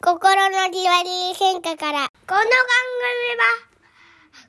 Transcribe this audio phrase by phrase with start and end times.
[0.00, 2.06] 心のじわり変化から。
[2.24, 3.46] この番組は、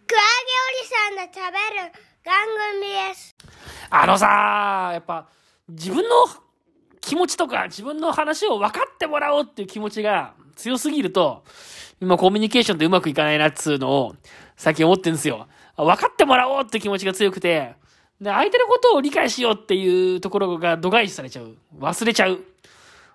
[0.06, 1.92] クラゲおじさんが食べる
[2.24, 2.46] 番
[2.78, 3.36] 組です。
[3.90, 5.28] あのさ、やっぱ、
[5.68, 6.10] 自分の
[7.02, 11.44] 気持ちとか、自分の話を分かってもらおうっていう気持ちが強すぎると、
[12.00, 14.16] 今コミュニケーションってうまくいかないなっつうのを、
[14.56, 15.48] 最近思ってるんですよ。
[15.76, 17.74] 分かってもらおうって気持ちが強くて、
[18.22, 21.56] で、相手のことを理解しようっていうところが度外視されちゃう。
[21.80, 22.44] 忘れちゃう。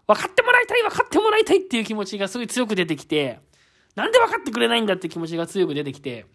[0.07, 3.41] 分かってもらいたい、分かってもらいたいっていう気持ちがすごい強く出てきて、
[3.95, 6.27] なんで分かってくれないんだって気持ちが強く出てきて、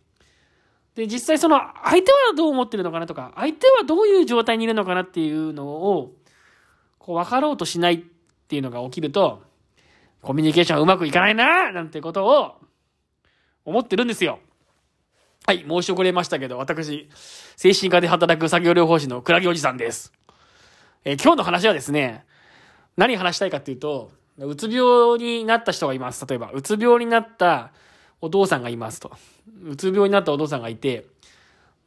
[0.96, 6.14] で、実際その相手はどう思ってるのかなとか、相手はどういう状態にいるのかなっていうのを、
[6.98, 8.00] こう分かろうとしないっ
[8.48, 9.44] ていうのが起きると、
[10.22, 12.56] コミュニケーションうまくいかないななんてことを
[13.66, 14.40] 思ってるんですよ。
[15.46, 17.10] はい、申し遅れましたけど、私、
[17.56, 20.12] 精神科で働く作業療法士のクラゲおじさんです。
[21.06, 22.26] えー今日の話はですね、
[23.00, 26.26] 何話したいかっていうと、うつ病になった人がいます。
[26.28, 27.72] 例えば、うつ病になった
[28.20, 29.12] お父さんがいますと。
[29.64, 31.08] うつ病になったお父さんがいて、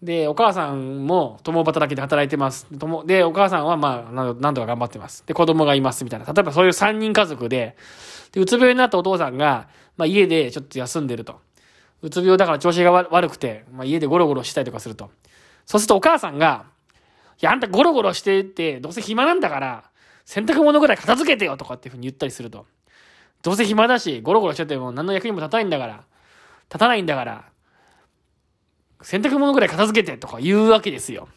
[0.03, 2.67] で、お母さんも共働きで働いてます。
[3.05, 5.23] で、お母さんはまあ、なんとか頑張ってます。
[5.27, 6.25] で、子供がいますみたいな。
[6.25, 7.77] 例えばそういう3人家族で、
[8.33, 11.41] で、うつ病になったお父さんが、まあ家でちょっと休んでると。
[12.01, 15.11] うつ病だから調子が悪くて、まあ家でゴロゴロしたりとかすると。
[15.67, 16.65] そうするとお母さんが、
[17.41, 19.92] いや、あんたゴロゴロしてて、どうせ暇なんだから、
[20.25, 22.67] 洗濯物ぐらい片付けてよとかっていうふうに言ったりすると。
[23.43, 26.05] どうせ暇だし、ゴロゴロしてても何の役にも立たないんだから、
[26.69, 27.45] 立たないんだから、
[29.03, 31.29] 洗濯物ぐらい片付けてとか言うわけですよ。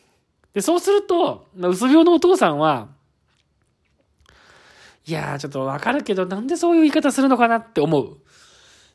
[0.53, 2.89] で、そうすると、まあうつ病のお父さんは、
[5.07, 8.17] いやー、ちょっとわかるけど、なんでそういう言い方するのかなって思う。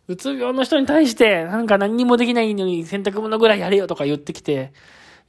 [0.09, 4.73] うつ病の人に対して、なんか何にもできないのに洗濯物ぐらいやれよとか言ってきて、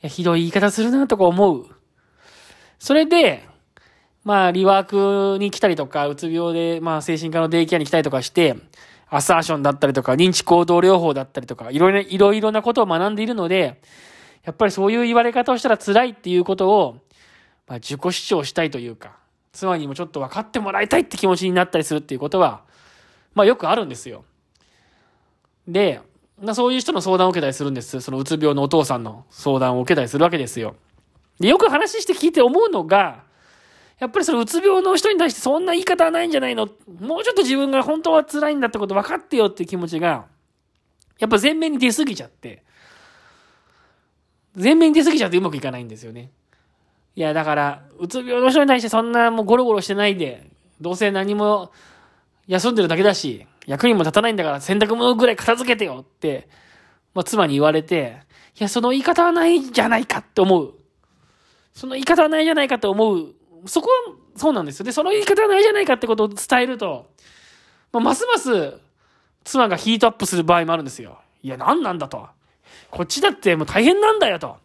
[0.04, 1.66] いやひどい言い方するなとか思う。
[2.80, 3.48] それで、
[4.24, 8.56] まあ、リワークに来たりとか、うつ病で、まあ、精神科のデイケアに来たりとかして、
[9.10, 13.82] アサーションだったりとか、認知行動療法だったりとか、いろいろ、いろいろなことを学んでいるので、
[14.44, 16.98] やっぱりそういう言われ方をしたら辛いっていうことを、
[17.68, 19.18] まあ、自己主張したいというか、
[19.54, 22.62] 妻にもちょっと分かってもらいたいって気持ちになったりするっていうことは、
[23.34, 24.24] まあ、よくあるんですよ。
[25.68, 26.00] で、
[26.42, 28.02] まあそういう人の相談を受けたりするんです。
[28.02, 30.76] そのうつ病のお父さんの相談を受けたりするわけですよ。
[31.40, 33.24] で、よく話して聞いて思うのが、
[34.02, 36.68] やっぱりそのうつ病の人に対してそんな言い方はないんじゃないの？
[37.00, 40.26] もうちょっと自分が本当は辛いんだってこと分かってよっていう気持ちが、
[41.20, 42.64] やっぱ前面に出過ぎちゃって、
[44.56, 46.32] 前面に出過ぎちゃってうまくいかないんですよね。
[47.16, 51.72] いや、だから、うつ病の人に対してそんなもうゴロゴロしてないで、どうせ何も
[52.48, 56.50] 休んでるだけだし、役にも立たないんだから洗濯物ぐらい片付けてよって、
[57.14, 58.18] まあ妻に言われて、
[58.60, 60.74] いや、その言い方はないんじゃないかって思う。
[61.74, 63.36] その言い方はないじゃないかって思う。
[63.66, 64.86] そこは、そうなんですよ。
[64.86, 67.08] で、その言い方はないじゃないかってことを伝えると、
[67.92, 68.80] まあ、ますます、
[69.44, 71.20] 妻がヒートアップする場合もあるんですよ。
[71.44, 72.28] いや、何なんだと。
[72.90, 74.58] こっちだってもう大変なんだよと。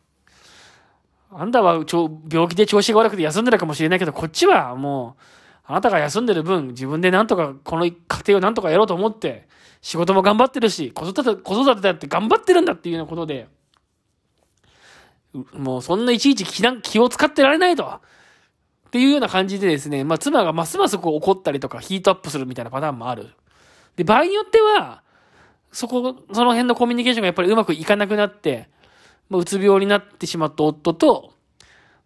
[1.31, 1.85] あんたは
[2.31, 5.23] 病気で調子が悪くて休んでるかもしれないけど、こっちはもう、
[5.69, 7.95] あなたが休んでる分、自分でなんとか、この家
[8.27, 9.49] 庭をなんとかやろうと思って、
[9.83, 13.49] 仕事も頑張ってるし、子育て、子育てだって頑張ってるんだっていうようなことで、
[15.53, 18.01] もうそんないちいち気気を使ってられないと。
[18.97, 23.29] っていうような感じでですね、まあ妻がますますこう怒ったりとかヒートアップするみたいなパターンもある。
[23.95, 25.03] で、場合によっては、
[25.71, 28.71] そこ、その辺のコミュニケーションがやっぱりうまくいかなくなって、
[29.29, 31.35] まあ、うつ病になってしまった夫と、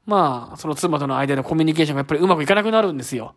[0.05, 3.37] まあ、その妻との間のコミュニケーションがやっぱりうまくいかなくなるんですよ。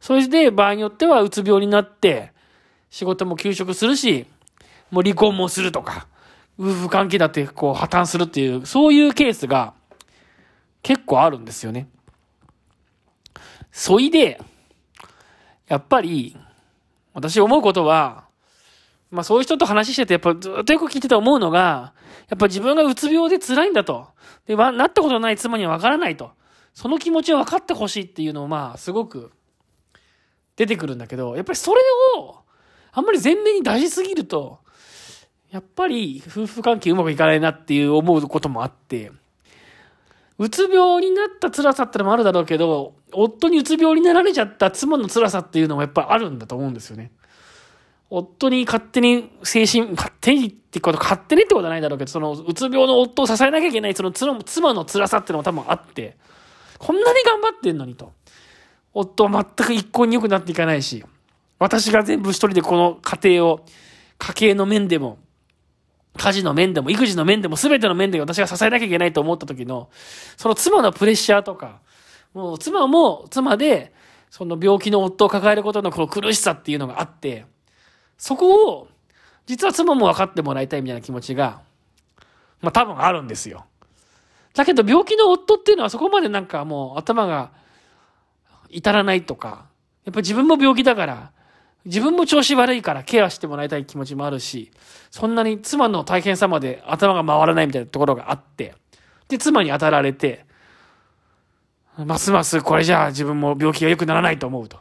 [0.00, 2.32] それで、場合によっては、うつ病になって、
[2.88, 4.24] 仕事も休職するし、
[4.90, 6.06] もう離婚もするとか、
[6.58, 9.74] 夫婦関係だってこう破綻するっていう、そういうケースが
[10.82, 11.88] 結構あるんですよね。
[13.76, 14.40] そいで、
[15.66, 16.36] やっぱり、
[17.12, 18.28] 私思うことは、
[19.10, 21.92] まあそういう人と話してて、やっぱずっとよく聞いてて思うのが、
[22.28, 24.06] やっぱ自分がうつ病で辛いんだと。
[24.46, 26.30] で、なったことない妻にはわからないと。
[26.72, 29.32] その気持ちを分かってほしいっていうのをまあすごく
[30.54, 31.80] 出てくるんだけど、やっぱりそれ
[32.16, 32.36] を
[32.92, 34.60] あんまり前面に出しすぎると、
[35.50, 39.10] やっぱり夫婦関係うまくいかないなっていう思うこともあって、
[40.38, 47.12] うつ病になった辛さってのもあるだろうけど、夫にうつ病になられちゃった妻の辛さっていうのもやっぱりあるんだと思うんですよね。
[48.10, 56.16] 夫に勝手に精神、勝手にってこと、勝手にってことはないだろうけど、そのうつ病の夫を支えなきゃいけない、その妻妻の辛さっていうのも多分あって、
[56.78, 58.12] こんなに頑張ってんのにと。
[58.92, 61.04] 夫は全く一向に良くなっていかないし、
[61.58, 63.66] 私が全部一人でこの家庭を、
[64.18, 65.18] 家計の面でも、
[66.16, 69.90] 家事の面でも、育児の面でも、全ての面で私が支えなきゃいけないと思った時の、
[70.36, 71.80] その妻のプレッシャーとか、
[72.32, 73.92] もう妻も妻で、
[74.30, 77.46] その病気の夫を抱えることのこの苦しさっていうのがあって、
[78.16, 78.88] そこを、
[79.46, 81.60] 実は妻も分かってもらいたいみたいな気持ちが、
[82.60, 83.66] まあ多分あるんですよ。
[84.54, 87.50] だけど病気の夫っていうのはそこまでなんかもう頭が
[88.70, 89.66] 至らないとか、
[90.04, 91.32] やっぱ自分も病気だから、
[91.84, 94.70] 自分も調子悪いからケアしてもらいたい気持ちもあるし、
[95.10, 98.74] そんなに妻の大変さまで頭が回らないみたいなところがあって、
[99.28, 100.46] で、妻に当たられて、
[101.96, 104.78] ますますこれじゃあ自分も病気が良くならないと思うと。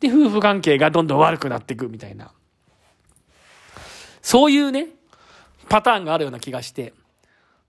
[0.00, 2.32] で、夫婦関係がどんどん悪くなっていくみたいな。
[4.22, 4.88] そういうね、
[5.68, 6.94] パターンがあるような気がして。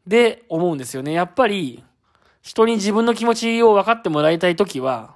[0.08, 1.12] で、思うんですよね。
[1.12, 1.84] やっぱり、
[2.42, 5.16] 人に自分の気持ちを分かってもらいたいときは、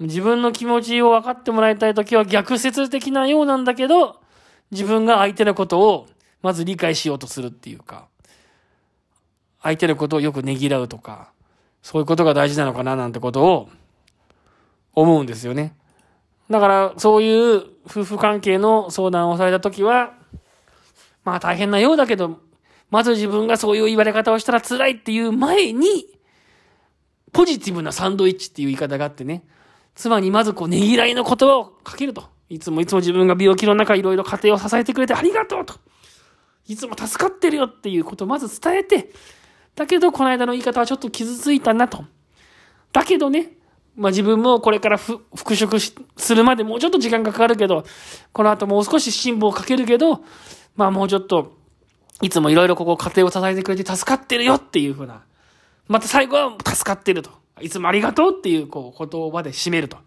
[0.00, 4.20] 自分の気持ちを分かってもらいたいときは逆説的なようなんだけど、
[4.70, 6.06] 自分が相手のことを
[6.42, 8.06] まず理解しようとするっていうか、
[9.60, 11.32] 相手のことをよくねぎらうとか、
[11.82, 13.68] そういうことが大事なのかななんてことを
[14.94, 15.74] 思うんですよね。
[16.50, 20.14] だから、そういう夫婦関係の相談をされたときは、
[21.24, 22.40] まあ大変なようだけど、
[22.90, 26.06] まず自分がそういう言われ方をしたら辛いっていう前に、
[27.32, 29.44] ポジティブなサンドイッチっていう言い方があってね、
[29.98, 32.22] 妻にまずこうねぎらいの言葉をかけると。
[32.48, 35.74] いつもいつも自分が病気の中いろいろ家庭を支えてくれてありがとうと。
[36.68, 39.10] いつも助かってるよっていうことをまず伝えて、
[39.74, 42.04] だけどこの間の言い方はちょっと傷ついたなと。
[42.92, 43.54] だけどね、
[43.96, 45.92] まあ自分もこれから復職す
[46.32, 47.84] るまでもうちょっと時間がかかるけど、
[48.32, 50.22] この後もう少し辛抱をかけるけど、
[50.76, 51.56] まあもうちょっと、
[52.22, 55.22] いつもいろいろここ家庭を支えてくれて助かってるよっていうふうな。
[55.88, 57.30] また最後は助かってると。
[57.60, 59.98] いつもありがとうっていうこう言葉で締めると。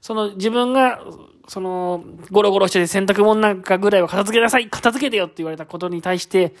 [0.00, 1.00] その自分が、
[1.48, 6.54] その、ゴロゴロしてて洗濯物なんかぐらいは片付けなさい片付けてよって言われたことに対して、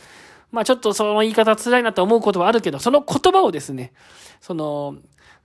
[0.50, 3.92] まあちょっとその言い方辛いなと思うことはあるけど、その言葉をですね、
[4.40, 4.96] その、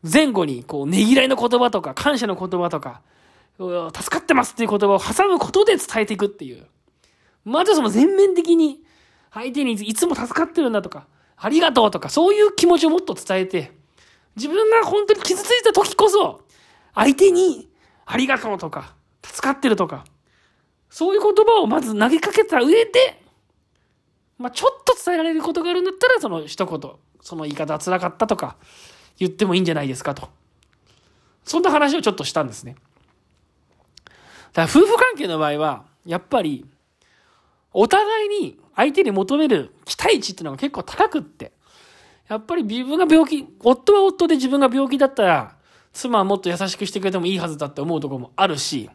[0.03, 3.01] 前後にこう、ねぎらいの言葉とか、感謝の言葉とか、
[3.57, 6.65] 助かってますっていう言葉を挟むことで伝えていくっていう。
[7.45, 8.81] まずその全面的に、
[9.31, 11.07] 相手にいつも助かってるんだとか、
[11.37, 13.71] ありがとうとか、そういう気持ちをもっと伝えて、
[14.35, 16.45] 自分が本当に傷ついた時こそ、
[16.95, 17.69] 相手に、
[18.05, 20.05] ありがとうとか、助かってるとか、
[20.89, 23.21] そういう言葉をまず投げかけた上で、
[24.37, 26.91] まあ、ちょっと伝えられることがあるんだったら、その一言、
[27.21, 28.57] その言い方は辛かったとか、
[29.17, 30.29] 言ってもいいんじゃないですかと。
[31.43, 32.75] そんな話をちょっとしたんですね。
[34.53, 36.65] だから夫婦関係の場合は、やっぱり、
[37.73, 41.51] お互いに相手に求める期待値っていうのが結構高くって、
[42.31, 45.57] やっぱり自分が病気、夫は夫で自分が病気だったら、
[45.91, 48.89] 妻はもっと優しくしてくれてもいいはずだって思うところもあるし、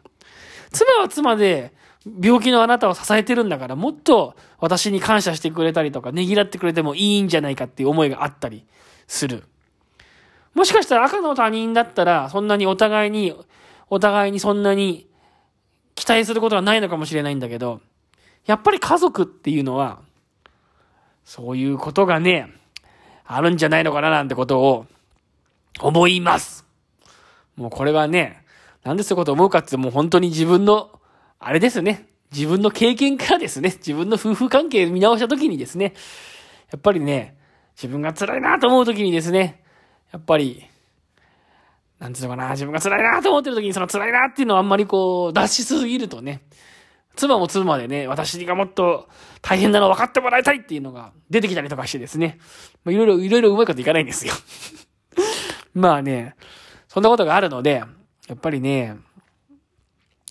[0.71, 1.71] 妻は妻で
[2.19, 8.65] 病気のあなたを支えてるんだから、もっと私に感謝してくれたりとか、ねぎらってくれてもいいんじゃないかっていう思いがあったり
[9.05, 9.43] する。
[10.55, 13.35] もしかしたら赤の他人だったら、そんなにお互いに、
[13.91, 15.07] お互いにそんなに
[15.93, 17.81] 期待することはないのかもしれないんだけど、
[18.47, 19.99] やっぱり家族っていうのは、
[21.23, 22.56] そういうことがね、
[23.27, 24.85] あるんじゃないのかななんてことを
[25.79, 26.65] 思います。
[27.55, 28.43] もうこれはね、
[28.83, 30.99] なんでそういうこと思うかってもう本当に自分の、
[31.39, 32.07] あれですね。
[32.31, 35.93] 自分の経験からですね、自分の夫婦関係見直した時にですね、
[36.71, 37.37] やっぱりね、
[37.75, 39.63] 自分が辛いなと思う時にですね、
[40.11, 40.65] やっぱり、
[41.99, 46.41] なんていうのかな、自分が辛いなと思ってる時にその辛いなっていうのをあんまりこう、出しすぎるとね、
[47.17, 49.09] 妻も妻でね、私がもっと
[49.41, 52.39] 大変なの分かってもらいたいっていうのが出てきたりとかしてですね、
[52.85, 54.33] まあ、いろいろ、いろいろうまいこといかないんですよ。
[55.73, 56.35] まあね、
[56.87, 57.83] そんなことがあるので、
[58.29, 58.97] やっぱりね、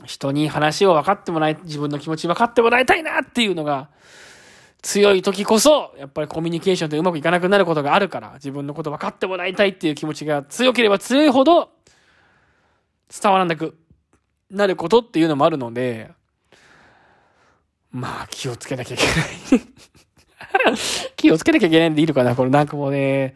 [0.05, 3.91] 人に話を分かってもらい、自分の気持ち分かってもらいたいなっていうのが、
[4.83, 11.71] 強い時こそ、やっぱりコミュニケーションってうまくいかなくなることがあるから、自分のこと分かってもらいたいっていう気持ちが強ければ強いほど、
[13.11, 13.77] 伝わらなく
[14.51, 16.11] なることっていうのもあるので、
[17.97, 19.67] まあ、気をつけなきゃいけない
[21.17, 23.35] 気をつけなきゃいけないんでいいのかなこれなんかもうね、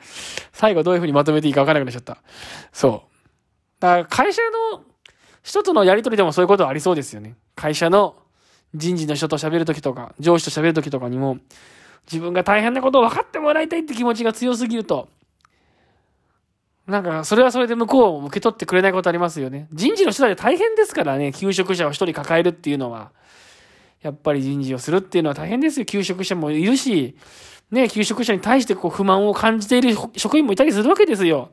[0.52, 2.22] 最後どういう風にまとめていいか分からなくなっちゃった。
[2.70, 3.80] そう。
[3.80, 4.42] だから会社
[4.74, 4.82] の
[5.42, 7.36] 人とのやりとりでもそういうことはありそうですよね。
[7.54, 8.16] 会社の
[8.74, 11.38] 人事の人と喋るときとか、上司と喋るときとかにも、
[12.10, 15.08] 自分が大変なことを分かってもらいたいって気持ちが強すぎると、
[16.86, 19.68] なんか、それはそれで向こうを受け取ってくれないことありますよね。
[19.72, 23.12] 人事の人だって大変ですからね、求職者を一人抱えるっていうのは。
[24.02, 25.86] やっぱり人事をするっていうのは大変ですよ。
[25.86, 27.16] 求職者もいるし、
[27.70, 31.50] ね、求職者に対してこう不満を感じている職員もいたりするわけですよ。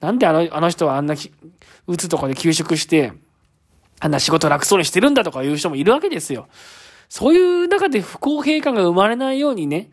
[0.00, 1.14] なんであの、あの人はあんな、
[1.86, 3.12] 打つとかで休職して、
[4.00, 6.48] あんな仕事楽そうにしてるんだとかいう人もいるわけですよ。
[7.08, 9.90] そういう中で不公平感が生まれないようにね、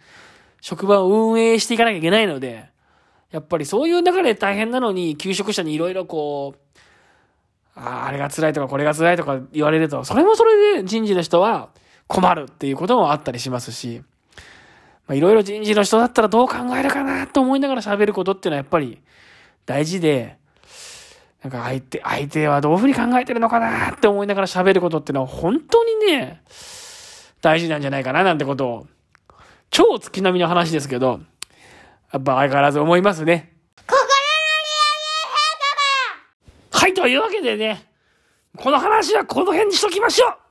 [0.61, 2.69] 職場を運営していかなきゃいけないので、
[3.31, 6.59] やっぱりそういう中で大変なのに、求職者にいろいろこう、
[7.75, 11.69] あああれが辛いとかこれが辛いとか言われると、それもそれで人事の人は
[12.11, 14.03] 困るっていうこともあったりしますし、
[15.07, 19.01] まあ、いろいろ人事の人だったらどう考えるかなと思いながら喋ることっていうのはやっぱり
[19.65, 20.37] 大事で、
[21.41, 26.41] なんか相手、相手はどういうふうに考えてるのかなって思いながら喋ることっていうのは本当にね、
[27.41, 28.87] 大事なんじゃないかななんてことを、
[29.69, 31.21] 超月並みの話ですけど、
[32.11, 33.53] やっぱ相変わらず思いますね。
[33.87, 34.05] 心の
[36.71, 37.85] はい、というわけでね、
[38.57, 40.50] この話はこの辺にしときましょう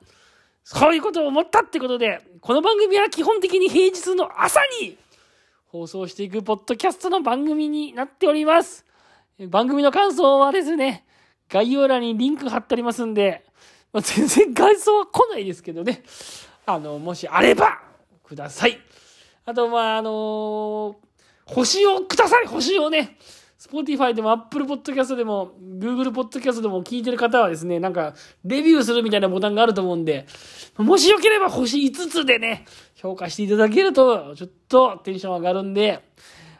[0.65, 4.97] そういうことを思ったってことで、この番組は基本的に平日の朝に
[5.67, 8.85] 放送していくポッドキャストの番組になっております。
[9.49, 11.05] 番組の感想はですね、
[11.49, 13.45] 概要欄にリンク貼ってありますんで、
[13.93, 16.03] まあ、全然感想は来ないですけどね、
[16.67, 17.81] あの、もしあれば、
[18.23, 18.79] ください。
[19.45, 21.11] あと、まあ、あのー
[21.55, 23.17] 星をください星をね
[23.61, 30.27] Spotify でもアップルポッドキャストでも Google Podcast でも聞いてる方はですね、なんか、レビューするみたいなボタンがあると思うんで、
[30.79, 32.65] もしよければ星5つでね、
[32.95, 36.03] 評価していただけると、ちょっとテンション上がるんで、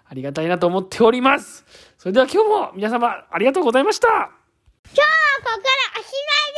[0.05, 1.65] ありがたいなと思っております。
[1.97, 4.07] それでは今日も皆様ありがとうございました。
[4.09, 6.50] 今日はここからおしまい